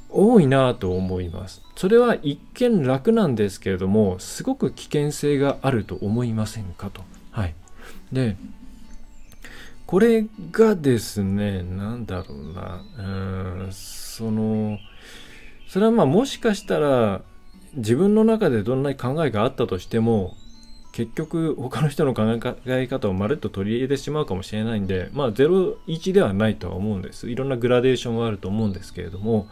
[0.08, 1.60] 多いなと思います。
[1.74, 7.02] それは一見楽なんですけれども、すごく危険性があると思いませんかと。
[7.32, 7.54] はい。
[8.12, 8.36] で、
[9.84, 13.02] これがですね、なんだろうな、う
[13.66, 14.78] ん、その、
[15.66, 17.22] それはまあもしかしたら
[17.74, 20.36] 自分の中でどんなに考えがあったとしても、
[20.98, 22.22] 結局他の人の考
[22.66, 27.30] え方をまるっと取り入れてしまうかもしれないんでまあ01ではないとは思うんです。
[27.30, 29.46] いろんなグラデーションはあると思うんですけれども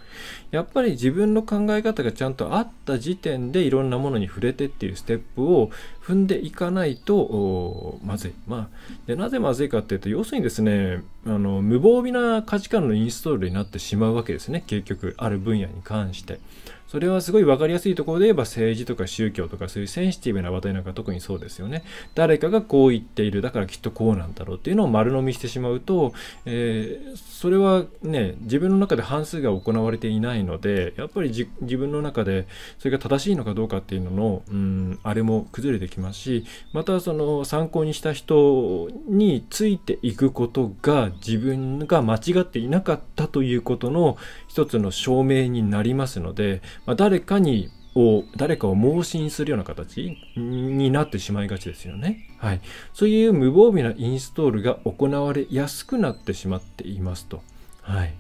[0.51, 5.71] やっぱり自分の考え方がちゃんとあった時点でいろんなものに触れてっていうステップを
[6.03, 8.33] 踏んでいかないとまずい。
[8.49, 8.77] まあ
[9.07, 14.65] でなぜまずいかっていうと要するにですねあの無防備な価値観のインストールになってしまうわけですね。
[14.67, 16.41] 結局ある分野に関して。
[16.89, 21.85] それはすごい分かりやすいところで言えば政治とか宗教とかそういうセンシティブな話題なんか特にそうですよね。
[22.15, 26.13] 誰かがこう言っている、だからきっとこうなんだろうっていうのを丸飲みしてしまうと、
[26.45, 32.47] えー、それはね、自分の中で半数が行われていないので、やっぱり自分の中で
[32.79, 44.17] それが正しいのかどうかっていうのの、うん、あれも崩れてきますし、またその参考にした人についていくことが自分が間違っていなかったということの
[44.49, 52.27] 一つの証明になりますので、まあ、誰かにを誰かを盲信するような形になってしまいがちですよね。
[52.39, 52.61] はい。
[52.93, 57.43] そういう無防備なインストールが行われやすくなってしまっていますと。
[57.81, 58.15] はい。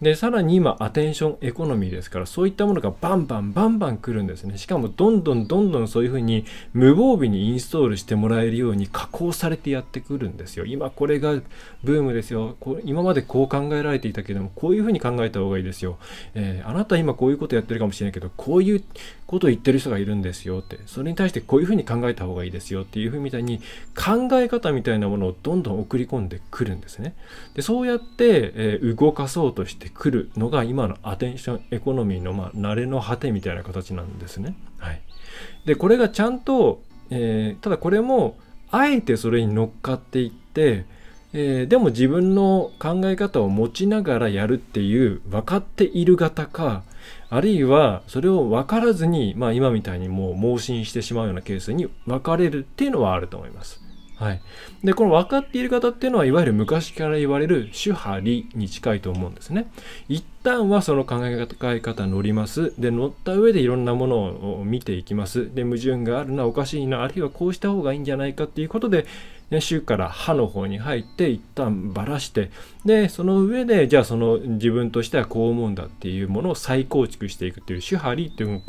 [0.00, 4.56] で、さらに今、アテンションエコノミーですから、そういったものがバンバンバンバン来るんですね。
[4.56, 10.66] しかも、どんどんどんどんそういうふうに無防備にインストールしてもらえるように加工されてやってくるんですよ。
[10.66, 11.40] 今、これが
[11.82, 12.56] ブームですよ。
[12.60, 15.98] こ今までこう考えられていたけども、こういうふうに考えた方がいいですよ。
[16.34, 18.84] えー、あなた今こういうことやってるかもしれないけど、こういう
[19.26, 20.78] ことを言ってる人がいるんですよって。
[20.86, 23.60] それに対してこういうふうに考えた方がいいですよっていうふうみたいに、
[23.96, 27.14] 考え方みたいなものをどんどん送り込んでくるんですね。
[27.54, 34.54] で、そうやって、えー、動かそうとしてくるのが今のアテンションエコノミーの、まあ、慣れの果てみたいな形なんですね。
[34.78, 35.02] はい、
[35.66, 38.38] でこれがちゃんと、えー、ただこれも
[38.70, 40.84] あえてそれに乗っかっていって、
[41.32, 46.84] えー、でも自分の考え方を持ちながらやるっていう分かっている型か
[47.28, 53.87] あるいはそれを分からずに、まあ、今みたいにもう盲信してしまうようなケースに分かれるっていうのはあると思います。
[54.18, 54.40] はい。
[54.82, 59.70] で、この分かっている方っていうのは、いわゆる昔から言われる主派理に近いと思うんですね。
[60.08, 62.74] 一旦はその考え方乗ります。
[62.80, 65.54] で、乗った上でいろんなものを見ていきます。
[65.54, 69.06] で、矛盾があるな、おかしいな、あるいはこうした方がいいんじゃないかっていうことで、
[69.50, 72.50] ね、週から歯の方に入って一旦ばらして
[72.84, 78.60] でその上でじゃあその自分としてはこう思うんだっていうものを再構築していくっていう手張りっていう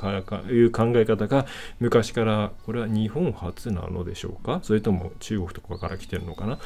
[0.71, 1.45] 考え方が
[1.79, 4.61] 昔からこれは日本初なのでしょうか？
[4.63, 6.59] それとも中国とかから来てるのかな？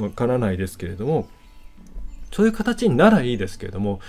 [0.00, 1.28] わからないですけれども。
[2.32, 4.00] そういう形にならいいですけれども。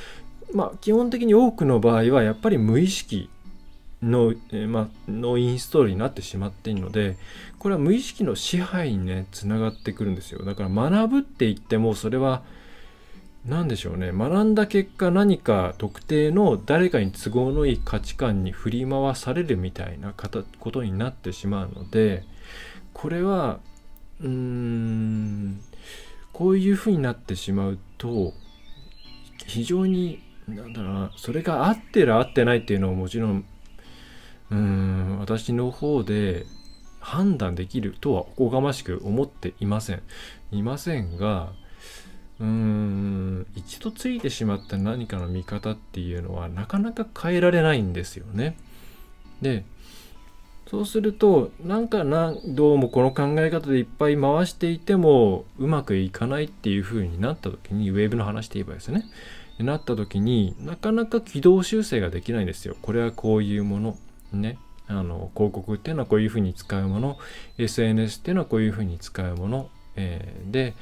[0.52, 3.30] まあ基本的に多くの場合はやっぱり無意識
[4.02, 7.18] の,、え、ま、のインストールになってしまっているので
[7.58, 10.44] これは無意識の支配にねつながってくるんですよ。
[10.46, 12.44] だから学ぶって言ってもそれは
[13.46, 14.12] 何でしょうね。
[14.12, 20.14] 学んだ結果何か特定の誰かに都合のいい価値観に振り回されるみたいな
[20.60, 22.24] ことになってしまうので
[22.94, 23.60] これは
[24.22, 25.62] うーん
[26.34, 28.34] こういうふうになってしまうと
[29.48, 33.46] 非常になんだろうなそれが合ってる合ってないっていうのはもちろん
[34.52, 36.46] うん私の方で
[37.00, 40.02] 判断できるとはおこがましく思っていません。
[40.52, 41.54] いませんが
[42.40, 48.58] うーん一度ついてしまった何かの見方っていうのはなかなか変えられないんですよね。
[49.42, 49.66] で
[50.70, 59.06] そうするとなんかなどうもこの考え方でいっぱい回していてもうまくいかないっていう風になった時にウェーブの話で言えばですね。
[59.58, 62.78] なった時になかなか軌道修正ができないんですよ。
[62.82, 63.98] これはこういうもの。
[64.34, 67.18] ねあの広告っていうのはこういう風に使うもの
[67.58, 69.70] SNS っていうのはこういう風に使うもの
[70.02, 70.76] えー、で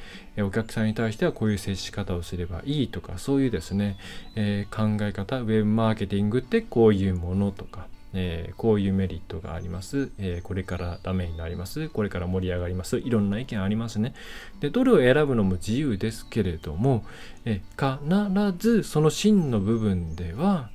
[0.44, 3.98] お客さんに対してはこういう接し方をすればいいとかそういうですね、
[4.36, 14.14] えー、考え方ウェブマーケティングってこういうものとかえー、こういうメリットがあります、えー、これからダメになります、これから盛り上がります、いろんな意見ありますね。
[14.60, 17.06] で、どれを選ぶのも自由ですけれども、
[17.46, 20.72] えー、必ずその真の部分では、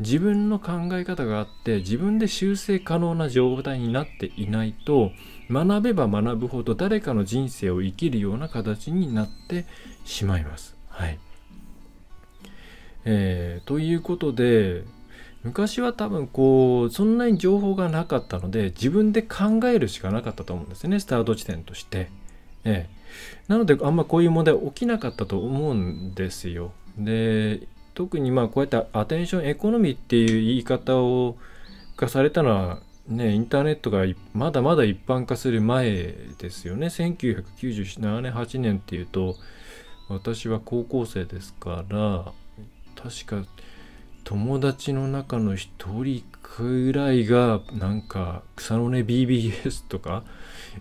[0.00, 5.12] 自分の考え方があって自分で修正可能な状態になっていないと
[5.50, 9.66] 学べば学ぶほど誰かの人生を生きるような形になって
[10.04, 10.76] しまいます。
[10.88, 11.18] はい。
[13.04, 14.84] えー、ということで
[15.42, 22.10] 昔は多分こうそんなに情報がなかったので自分で考えるしかなかったと思うんですねスタート地点として、
[22.64, 22.90] ええ、
[23.46, 31.36] なのであんまこういう問題起きなかったと思うんですよで特にまあこうやってアテンションエコノミーっていう言い方を
[31.96, 36.88] がされたのはねインターネットがまだまだ一般化する前ですよね。
[36.88, 39.36] 1997年8年っていうと
[40.08, 42.32] 私は高校生ですから
[42.96, 43.48] 確か
[44.24, 50.24] 友達の中の一人くらいがなんか草の根 BBS とか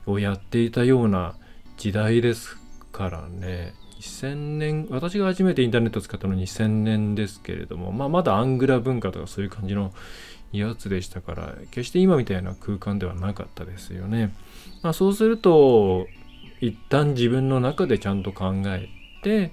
[0.06, 1.36] をやっていたような
[1.78, 2.58] 時代です
[2.92, 3.74] からね。
[4.04, 9.94] 2000年私が初めてインターネットを使ったの2000年ですけれども、まあ、まだアングラ文化とかそういう感じの
[10.52, 14.34] やつでしたから決して今みたいな空間ではなかったですよね、
[14.82, 16.08] まあ、そうすると
[16.60, 18.90] 一旦自分の中でちゃんと考え
[19.24, 19.52] て、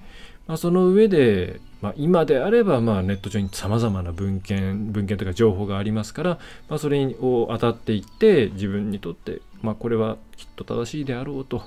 [0.49, 11.63] まあ、その上でまあ、今であればまあネット上にさまざまな文献文献とか情報がありますから、まあ、それを当たっていって自分にとって、まあ、これはきっと正しいであろうと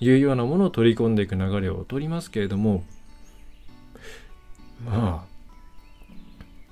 [0.00, 2.84] いうようなものを取り込んでいく流れを取りますけれども
[4.84, 5.36] まあ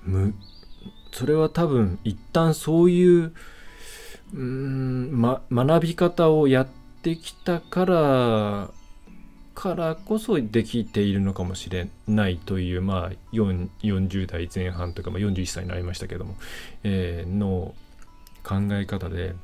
[0.04, 0.34] む
[1.12, 3.32] それは多分一旦そういう
[4.32, 6.66] うん、ま、学び方をやっ
[7.02, 8.70] てきたから
[9.54, 16.34] からこそできているのかもしれないという、まあ、40代前半とか、まあ、41歳になりましたけども、
[16.82, 17.74] えー、の
[18.42, 19.34] 考え方で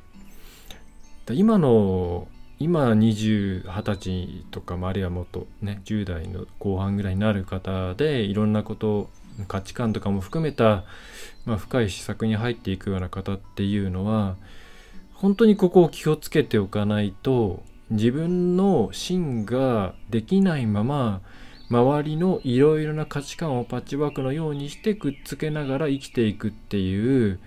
[1.33, 2.27] 今の
[2.59, 9.09] 今20、20歳とか、まあ、あるいはもっとね10代の後半ぐらいになる方でいろんなこと
[9.47, 10.83] 価値観とかも含めた、
[11.45, 14.35] まあ、深い施策に入っていくような方っていうのは
[15.13, 21.21] 本当にここを気をつけておかないと自分の芯ができないまま
[21.69, 27.39] 周りのいろいろな価値観をパッチワークのようにしてくっつけながら生きていくっていう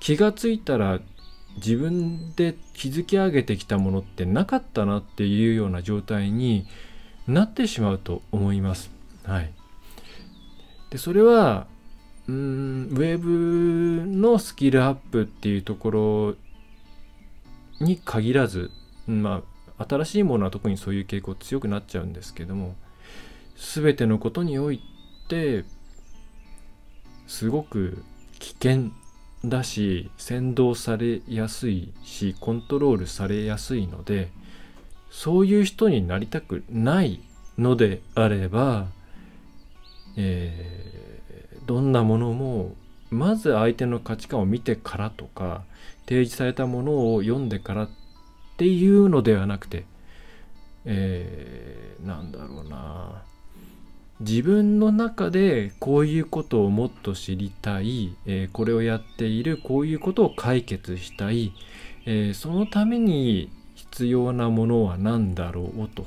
[0.00, 1.00] 気がついたら
[1.56, 6.66] 自分で築き上げてきたものってなかったなっていうような状態に
[7.26, 8.90] なってしまうと思います。
[9.24, 9.52] はい、
[10.90, 11.66] でそれは
[12.28, 16.34] うんウェブのスキルアップっていうところ
[17.80, 18.70] に限らず、
[19.06, 19.42] ま
[19.78, 22.74] あ、新しいものは特にそういう傾向強くなっちゃうんですけども
[23.56, 24.80] 全てのことにおい
[25.28, 25.64] て
[27.26, 28.02] すごく
[28.38, 28.90] 危険
[29.48, 34.30] だし先導されやすいしコントロールされやすいので
[35.10, 37.20] そういう人になりたくない
[37.58, 38.86] のであれば、
[40.16, 42.74] えー、どんなものも
[43.10, 45.62] まず相手の価値観を見てからとか
[46.06, 47.90] 提示されたものを読んでからっ
[48.56, 49.84] ていうのではなくて、
[50.84, 53.22] えー、なんだろうな。
[54.20, 61.52] 自分の中でこういうことをもっと知りたい、えー、これをやっているこういうことを解決したい、
[62.06, 66.06] えー、そのために必要なものは何だろうと、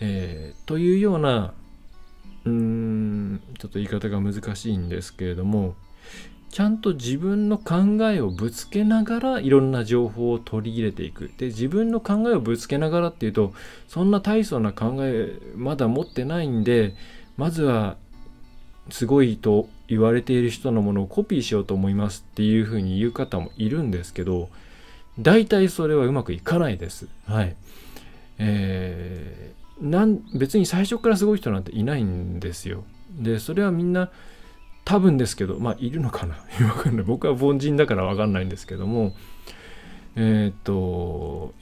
[0.00, 1.52] えー、というような
[2.44, 5.74] うーんちょっと言い方が難しいんですけれども
[6.54, 11.32] ちゃんと自分の考えをぶつけながらいろんな情報を取り入れていく。
[11.36, 13.52] で、自分の考えをぶつけながらっていうと、
[13.88, 16.94] そんな大層な考えまだ持ってないんで、
[17.36, 17.96] まずは
[18.90, 24.48] すごいと言われている人のものをコピーしようと思いますっていうふうに言う方もいるんですけど、
[25.18, 27.08] 大体それはうまくいかないです。
[27.26, 27.56] はい。
[28.38, 32.84] えー、なん別に最初からすごい人なんていないんですよ。
[33.18, 34.10] で、それはみんな
[34.84, 36.36] 多分ですけどまあいるのかな？
[36.66, 39.14] わかんない僕は凡人だからわかんないんですけども
[40.16, 41.54] えっ、と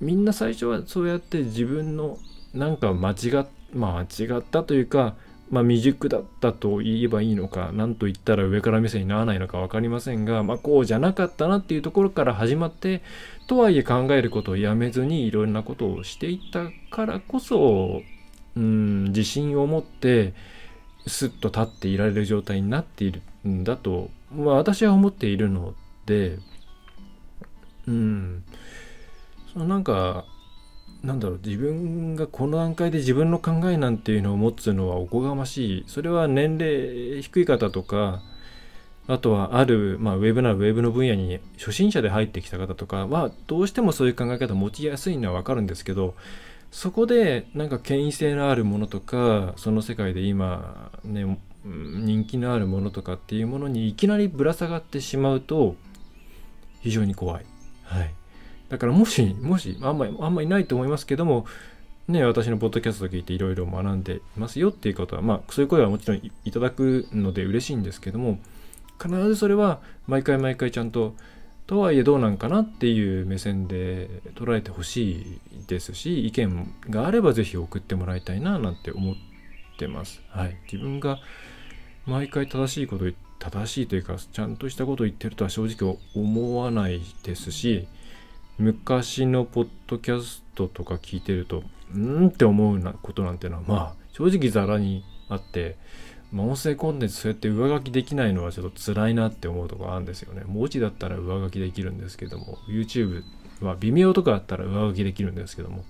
[0.00, 2.18] みんな最初はそうやって自分の
[2.52, 5.14] なんか間違っまあ違ったというか
[5.50, 13.02] まあ、未熟だったと言えばいいのか何と言ったら上から目線にならないのか分かりませんが、まあ、こうじゃなかったなっていうところから始まって
[13.46, 18.02] とはいえ考えることをやめずにいろんなことをしていったからこそ
[18.56, 20.34] うん自信を持って
[21.06, 26.38] スッと立っていられる状態になっているんだと、まあ、私は思っているので
[27.86, 28.44] うん。
[29.52, 30.26] そのなんか
[31.02, 38.20] なんだろう自分がこの段階で自分の考えなんていうのを持つのはおこがましいそれは年齢低い方とか
[39.06, 46.14] あとはある、まあ、ウェブならウェブの分野に初心者で入ってきた方とかはどうしてもそういう考え方持ちやすいのはわかるんですけど
[46.70, 55.76] そこでなんか権威性のあるものとかその世界で今ね人気のあるものとかっていうものにいきなりぶら下がってしまうと
[56.80, 57.46] 非常に怖い。
[57.84, 58.17] はい
[58.68, 61.46] だからもし、もし、あんまり、あんまりないと思いますけども、
[62.06, 68.38] ね、私のポッドキャストを聞いていろいろ学んでいますよっていうことは、まあ、そういう声はもちろんいただくので嬉しいんですけども、
[69.00, 71.14] 必ずそれは毎回毎回ちゃんと、
[71.66, 79.14] とはいえどうなんかなっていう目線で捉えてほしいですし、意見があればぜひ送ってもらいたいななんて思っ
[79.78, 80.22] てます。
[80.28, 80.56] はい。
[80.64, 81.18] 自分が
[82.06, 83.04] 毎回正しいこと
[83.38, 87.86] 正しいというか、ちゃんとしたことを言ってるとは正直思わないですし、
[88.58, 91.62] 昔のポッドキャストとか聞いてると
[91.94, 95.76] うんって思うなことなんてのはまあ正直ザラにあって、
[96.32, 100.42] まあ、音声コンテンツそうやって上書きできないのはちょっと辛いなって思うとこあるんですよね。
[100.46, 103.22] 文字だったら上書きできるんですけども YouTube
[103.60, 105.84] は微妙とかあったら上書きできるんですけども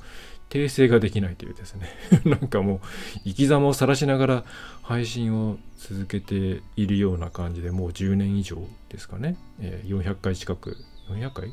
[0.51, 1.89] 訂正ができないというですね。
[2.25, 2.81] なんかもう
[3.25, 4.45] 生き様を晒しながら
[4.83, 8.59] 配信を続けているような感じでもう10年以上
[8.89, 10.77] ですかね、えー、400回近く。
[11.09, 11.53] 400回？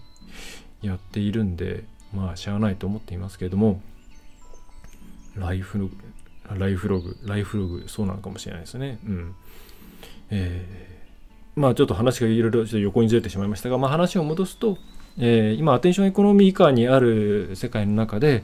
[0.82, 3.82] やっているんでまあしゃあないと思っていますけれども
[5.36, 5.98] ライフログ
[6.54, 9.00] ライフログライフログそうなのかもしれないですね。
[9.06, 9.36] うん。
[10.30, 14.78] えー、まあちょっと話がいろいろ横にずれてしまいましたが、まあ、話を戻すと、
[15.18, 18.44] えー、今アテンションエコノミー以下にある世界の中で、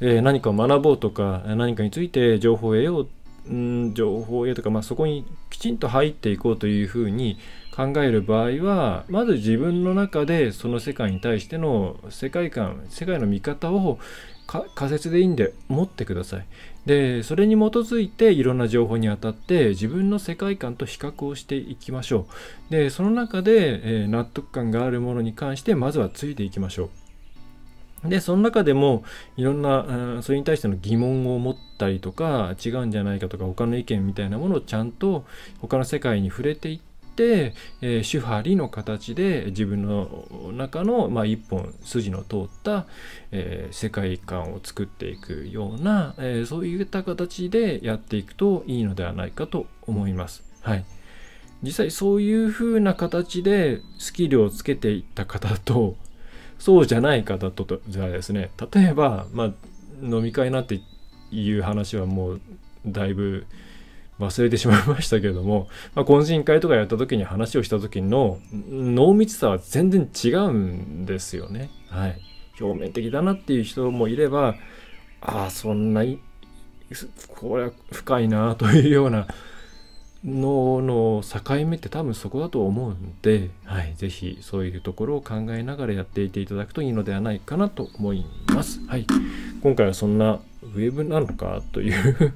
[0.00, 3.08] えー、何かを学ぼうとか何かについて情報を得よ
[3.46, 7.38] う、ん、情報を得ようとか、まあ、そこにきちんと入っていこうというふうに
[7.74, 13.98] 考える場合はまず自分の中でその世界に対しての世界観世界の見方を
[14.74, 16.46] 仮説でいいんで持ってください。
[16.84, 22.26] でそれに基づいていろんな情報にあたって自分の世界観と比較をしていきましょ
[22.68, 22.72] う。
[22.72, 26.90] でその中で、えー、納得感があるものに関してまずはついていきましょ
[28.04, 28.08] う。
[28.08, 29.04] でその中でも
[29.36, 35.26] いろんなそれに対しての疑問を持ったりとか違うんじゃないかとか他の意見みたいなものをちゃんと
[35.60, 36.89] 他の世界に触れていって、
[37.82, 42.86] えー、主張の形で自分の中の、まあ、一本筋の通った、
[43.32, 50.42] えー、世界観を作っていくような、えー、そういった形でやっていくといいのではないかと思います。
[50.62, 50.84] はい。
[51.62, 55.96] 実際そういう風な形でスキルをつけていった方と
[56.58, 59.52] そうじゃない方とじゃあですね例えば、まあ、
[60.02, 60.80] 飲み会なんて
[61.30, 62.40] いう話はもう
[62.86, 63.46] だいぶ
[64.20, 71.70] 忘れてしまいましたけれども、 まあ、懇親会とかやった時に話をした時の濃密さは全然違うんですよね。
[71.88, 72.20] はい。
[72.60, 74.54] 表面的だなっていう人もいれば、
[75.22, 76.04] ああ、そんな、
[77.28, 79.26] これは深いなというような
[80.24, 88.80] のの境目って多分そこだと思うんで、はい、ぜひそういうところを考えながらやっていていただくといいのではないかなと思います。
[88.86, 89.06] はい。
[89.62, 92.34] 今回はそんなウェブなのかという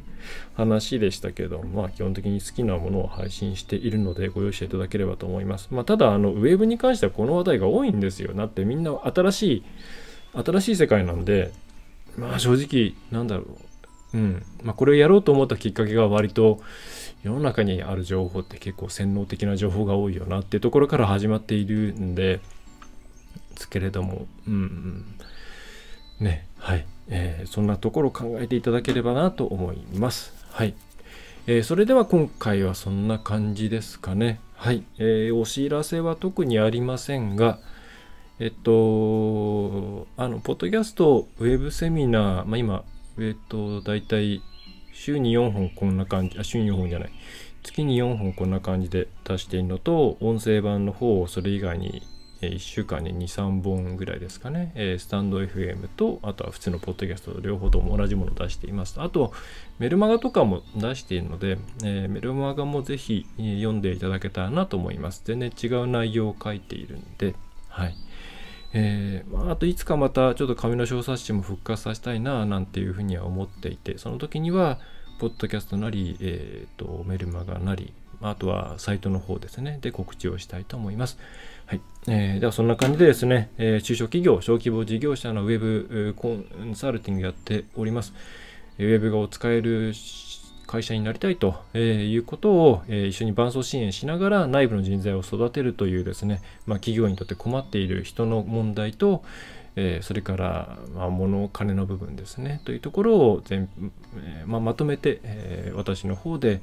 [0.57, 5.69] 話でしたけど、まあ基本的に好きなものを配信しているのでご容赦いただければと思います。
[5.71, 8.33] まあただ、あの、ウェブに関してはこの話題が多いんですよ。
[8.35, 9.65] だってみんな新しい、
[10.45, 11.53] 新しい世界なんで、
[12.17, 13.45] まあ正直、なんだろ
[14.13, 14.17] う。
[14.17, 14.43] うん。
[14.63, 16.61] まあこれをやろうと思ったきっかけが割と、
[17.23, 22.41] 世の中にある情報って結構洗脳的な情報が多いよなっていうところから始まっているんで、
[23.55, 25.05] ですけれども、うん、うん。
[26.21, 26.87] ね、はい。
[27.09, 30.44] えー、そんなところを考えていただければなと思います。
[30.55, 30.75] はい。
[31.49, 34.39] えー、それでは今回はそんな感じですかね。
[34.55, 34.85] はい。
[34.99, 37.59] えー、お知らせは特にありませんが、
[38.39, 42.85] えっと、あの、ポッドキャスト、ウェブセミナー、まあ、今、
[43.19, 44.43] えっと、だいたい
[44.93, 47.11] 週に4本こんな感じ、あ、週に4本じゃない。
[47.65, 52.07] 月に4本こんな感じで出しているのと、音声版の方をそれ以外に、
[52.51, 59.01] 1週間に23本ぐらいですかね、スタンド FM とあとは普通のポッドキャストと両方とも同じものを出しています。
[59.01, 59.33] あと
[59.79, 65.23] メルマガとかも出しているので、メルマガもぜひ読んでいただけたらなと思います。
[65.25, 67.35] 全然違う内容を書いているんで。
[67.69, 67.95] はい。
[68.77, 74.81] えー、まあ、あといつかまたちょっと紙の小冊子も復活させたいななんていうふうには思っていてその時には
[75.21, 79.79] ポッドキャストなり、えーと、メルマガなりあとはサイトの方ですね。
[79.81, 81.19] で告知をしたいと思います。
[81.67, 88.12] はいえー、ではそんな感じでですね、えー、中小企業小規模事業者のウェブコンサルティングやっております。
[88.79, 89.95] ウェブがを使える
[90.67, 99.23] 会社になりたいとえいうことをえ一緒に伴走支援しながら内部の人材を育てるというですね、まあ、企業にとって困っている人の問題と、
[99.77, 103.69] えそれから、まあ、物金の部分ですねというところを全、
[104.17, 106.61] えまあ、まとめて、え私の方で、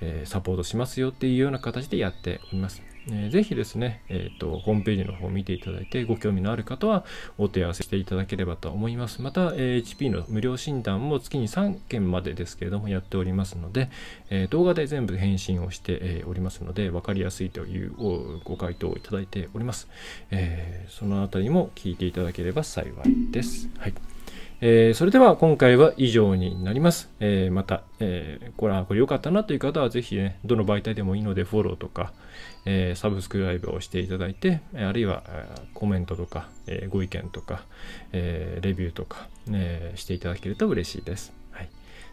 [0.00, 2.93] えサポートしますよっていうような形でやっております。
[3.08, 7.04] えー、ぜひですね、えーと、ホームページの方を見ていただいて、ご興味のある方は
[7.38, 9.22] お手合わせしていただければと思います。
[9.22, 13.90] また、えー、HP の無料診断も月に3件までですけれどもやっておりますので、
[14.30, 17.92] えー、動画で全部返信をして、えー、おりますので、分かりやすいという
[18.44, 19.88] ご回答をいただいております。
[20.30, 23.68] えー、そのあたりも聞いていただければ幸いです。
[23.78, 23.94] はい。
[24.60, 27.10] えー、それでは今回は以上になります。
[27.20, 32.12] えー、また、えー、これはこれ良かったなという方はぜひね、どの媒体でもいいのでフォローとか、
[32.64, 35.22] えサブスクライブをしていただいて、あるいは
[35.74, 37.64] コメントとか、えご意見とか、
[38.12, 41.32] えレビューとか、えしていただけると嬉しいです。
[41.50, 41.68] はい。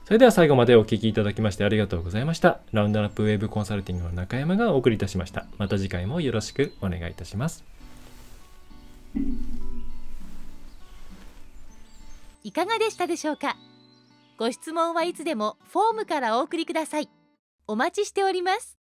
[0.05, 2.59] それでは最後までお聴きいただきましてありがとうございました。
[2.71, 5.45] ラウンドアップウェブコンサルティングの中山がお送りいたしました。
[5.57, 7.63] また次回もよろしくお願いいたします。
[12.43, 13.55] いかがでしたでしょうか？
[14.37, 17.09] ご質問はいつでもフォームからお送りください
[17.67, 18.80] お待ちしております